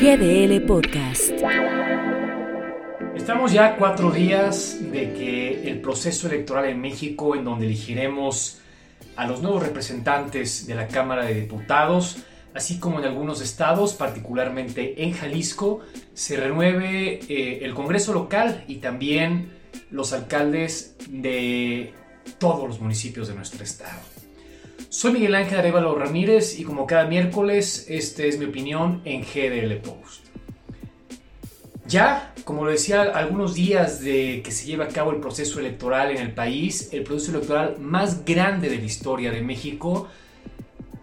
GDL 0.00 0.62
Podcast. 0.62 1.30
Estamos 3.14 3.52
ya 3.52 3.76
cuatro 3.76 4.10
días 4.10 4.78
de 4.90 5.12
que 5.12 5.68
el 5.68 5.82
proceso 5.82 6.26
electoral 6.26 6.64
en 6.70 6.80
México, 6.80 7.36
en 7.36 7.44
donde 7.44 7.66
elegiremos 7.66 8.60
a 9.16 9.26
los 9.26 9.42
nuevos 9.42 9.62
representantes 9.62 10.66
de 10.66 10.74
la 10.74 10.88
Cámara 10.88 11.26
de 11.26 11.34
Diputados, 11.34 12.16
así 12.54 12.78
como 12.78 12.98
en 12.98 13.04
algunos 13.04 13.42
estados, 13.42 13.92
particularmente 13.92 15.04
en 15.04 15.12
Jalisco, 15.12 15.80
se 16.14 16.38
renueve 16.38 17.20
eh, 17.28 17.58
el 17.62 17.74
Congreso 17.74 18.14
local 18.14 18.64
y 18.68 18.76
también 18.76 19.50
los 19.90 20.14
alcaldes 20.14 20.96
de 21.10 21.92
todos 22.38 22.66
los 22.66 22.80
municipios 22.80 23.28
de 23.28 23.34
nuestro 23.34 23.62
estado. 23.62 24.00
Soy 24.92 25.12
Miguel 25.12 25.36
Ángel 25.36 25.60
Arevalo 25.60 25.94
Ramírez 25.94 26.58
y 26.58 26.64
como 26.64 26.84
cada 26.84 27.04
miércoles, 27.04 27.86
esta 27.88 28.24
es 28.24 28.40
mi 28.40 28.46
opinión 28.46 29.00
en 29.04 29.22
GDL 29.22 29.76
Post. 29.76 30.26
Ya, 31.86 32.34
como 32.42 32.64
lo 32.64 32.72
decía, 32.72 33.02
algunos 33.02 33.54
días 33.54 34.00
de 34.00 34.42
que 34.44 34.50
se 34.50 34.66
lleva 34.66 34.86
a 34.86 34.88
cabo 34.88 35.12
el 35.12 35.18
proceso 35.18 35.60
electoral 35.60 36.10
en 36.10 36.16
el 36.16 36.32
país, 36.32 36.88
el 36.92 37.04
proceso 37.04 37.30
electoral 37.30 37.76
más 37.78 38.24
grande 38.24 38.68
de 38.68 38.78
la 38.78 38.84
historia 38.84 39.30
de 39.30 39.42
México, 39.42 40.08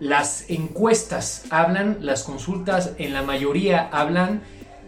las 0.02 0.50
encuestas 0.50 1.46
hablan, 1.50 2.00
las 2.02 2.24
consultas 2.24 2.92
en 2.98 3.14
la 3.14 3.22
mayoría 3.22 3.88
hablan 3.94 4.42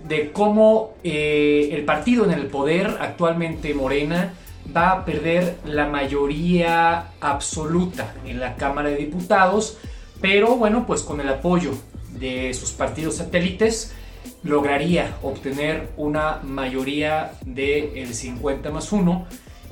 de 0.10 0.34
cómo 0.34 0.96
eh, 1.06 1.70
el 1.72 1.86
partido 1.86 2.26
en 2.26 2.32
el 2.32 2.48
poder, 2.48 2.98
actualmente 3.00 3.74
Morena, 3.74 4.34
va 4.76 4.92
a 4.92 5.06
perder 5.06 5.58
la 5.66 5.88
mayoría 5.88 7.12
absoluta 7.20 8.14
en 8.26 8.40
la 8.40 8.56
Cámara 8.56 8.90
de 8.90 8.98
Diputados, 8.98 9.78
pero 10.22 10.56
bueno, 10.56 10.86
pues 10.86 11.02
con 11.02 11.22
el 11.22 11.30
apoyo 11.30 11.72
de 12.20 12.54
sus 12.54 12.72
partidos 12.72 13.16
satélites 13.16 13.94
lograría 14.44 15.18
obtener 15.22 15.90
una 15.98 16.40
mayoría 16.44 17.34
del 17.46 18.14
50 18.14 18.72
más 18.72 18.92
1 18.92 19.28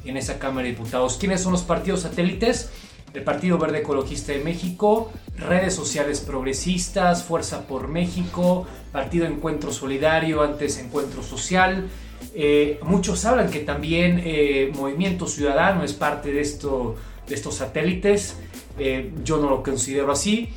en 0.05 0.17
esa 0.17 0.39
Cámara 0.39 0.63
de 0.63 0.71
Diputados. 0.71 1.17
¿Quiénes 1.17 1.41
son 1.41 1.51
los 1.51 1.63
partidos 1.63 2.01
satélites? 2.01 2.71
El 3.17 3.23
Partido 3.23 3.57
Verde 3.57 3.79
Ecologista 3.79 4.31
de 4.31 4.43
México, 4.43 5.11
redes 5.39 5.73
sociales 5.73 6.19
progresistas, 6.19 7.23
Fuerza 7.23 7.65
por 7.65 7.87
México, 7.87 8.67
Partido 8.91 9.25
Encuentro 9.25 9.71
Solidario, 9.71 10.43
antes 10.43 10.77
Encuentro 10.77 11.23
Social, 11.23 11.89
eh, 12.35 12.79
muchos 12.83 13.25
hablan 13.25 13.49
que 13.49 13.61
también 13.61 14.21
eh, 14.23 14.71
Movimiento 14.75 15.25
Ciudadano 15.25 15.83
es 15.83 15.93
parte 15.93 16.31
de, 16.31 16.41
esto, 16.41 16.95
de 17.27 17.33
estos 17.33 17.55
satélites. 17.55 18.37
Eh, 18.77 19.11
yo 19.23 19.37
no 19.37 19.49
lo 19.49 19.63
considero 19.63 20.11
así, 20.11 20.49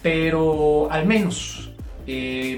pero 0.00 0.90
al 0.90 1.04
menos 1.04 1.72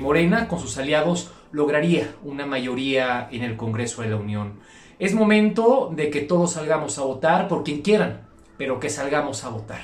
Morena 0.01 0.47
con 0.47 0.61
sus 0.61 0.79
aliados 0.79 1.33
lograría 1.51 2.15
una 2.23 2.47
mayoría 2.47 3.29
en 3.33 3.43
el 3.43 3.57
Congreso 3.57 4.03
de 4.03 4.11
la 4.11 4.17
Unión. 4.17 4.61
Es 5.01 5.15
momento 5.15 5.93
de 5.93 6.11
que 6.11 6.21
todos 6.21 6.53
salgamos 6.53 6.97
a 6.99 7.03
votar 7.03 7.49
por 7.49 7.65
quien 7.65 7.83
quieran, 7.83 8.32
pero 8.59 8.81
que 8.81 8.91
salgamos 8.91 9.45
a 9.45 9.49
votar. 9.49 9.83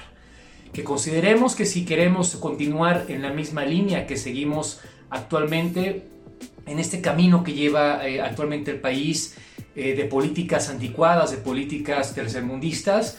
Que 0.73 0.85
consideremos 0.85 1.55
que 1.55 1.65
si 1.65 1.85
queremos 1.85 2.37
continuar 2.37 3.07
en 3.09 3.23
la 3.23 3.31
misma 3.31 3.65
línea 3.65 4.07
que 4.07 4.17
seguimos 4.17 4.81
actualmente, 5.11 6.07
en 6.67 6.79
este 6.79 7.01
camino 7.01 7.43
que 7.43 7.55
lleva 7.55 8.07
eh, 8.07 8.21
actualmente 8.21 8.71
el 8.71 8.81
país 8.81 9.37
eh, 9.75 9.95
de 9.95 10.05
políticas 10.05 10.69
anticuadas, 10.69 11.31
de 11.31 11.39
políticas 11.39 12.15
tercermundistas, 12.15 13.17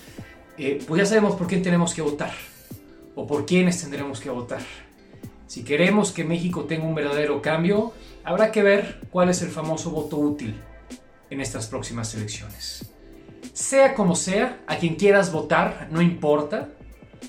eh, 0.58 0.83
pues 0.88 1.00
ya 1.00 1.05
sabemos 1.05 1.36
por 1.36 1.47
quién 1.47 1.64
tenemos 1.64 1.94
que 1.94 2.02
votar 2.02 2.33
o 3.16 3.25
por 3.25 3.45
quiénes 3.45 3.81
tendremos 3.81 4.20
que 4.20 4.30
votar. 4.30 4.61
Si 5.47 5.64
queremos 5.64 6.11
que 6.11 6.23
México 6.23 6.66
tenga 6.66 6.86
un 6.86 6.94
verdadero 6.94 7.42
cambio, 7.42 7.94
habrá 8.23 8.52
que 8.52 8.61
ver 8.61 9.00
cuál 9.09 9.30
es 9.30 9.42
el 9.42 9.50
famoso 9.50 9.89
voto 9.89 10.17
útil 10.17 10.53
en 11.30 11.42
estas 11.42 11.67
próximas 11.67 12.14
elecciones. 12.14 12.92
Sea 13.54 13.94
como 13.94 14.16
sea, 14.16 14.61
a 14.67 14.77
quien 14.77 14.95
quieras 14.95 15.32
votar, 15.32 15.88
no 15.92 16.02
importa. 16.02 16.70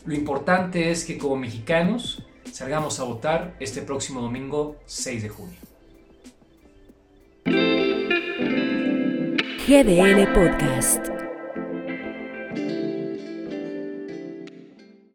Lo 0.05 0.15
importante 0.15 0.91
es 0.91 1.05
que 1.05 1.19
como 1.19 1.37
mexicanos 1.37 2.23
salgamos 2.53 3.01
a 3.01 3.05
votar 3.05 3.55
este 3.61 3.83
próximo 3.83 4.21
domingo 4.21 4.77
6 4.87 5.23
de 5.23 5.29
junio. 5.29 5.59
GDL 9.67 10.33
Podcast. 10.33 11.20